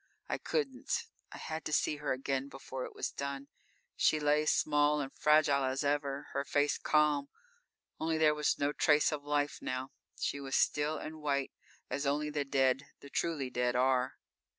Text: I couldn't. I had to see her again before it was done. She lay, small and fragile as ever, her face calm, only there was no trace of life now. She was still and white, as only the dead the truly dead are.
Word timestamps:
I 0.27 0.39
couldn't. 0.39 1.03
I 1.31 1.37
had 1.37 1.63
to 1.65 1.71
see 1.71 1.97
her 1.97 2.11
again 2.11 2.49
before 2.49 2.85
it 2.85 2.95
was 2.95 3.11
done. 3.11 3.49
She 3.95 4.19
lay, 4.19 4.47
small 4.47 4.99
and 4.99 5.13
fragile 5.13 5.63
as 5.63 5.83
ever, 5.83 6.29
her 6.33 6.43
face 6.43 6.79
calm, 6.79 7.29
only 7.99 8.17
there 8.17 8.33
was 8.33 8.57
no 8.57 8.73
trace 8.73 9.11
of 9.11 9.23
life 9.23 9.59
now. 9.61 9.91
She 10.19 10.39
was 10.39 10.55
still 10.55 10.97
and 10.97 11.21
white, 11.21 11.51
as 11.87 12.07
only 12.07 12.31
the 12.31 12.43
dead 12.45 12.87
the 13.01 13.11
truly 13.11 13.51
dead 13.51 13.75
are. 13.75 14.15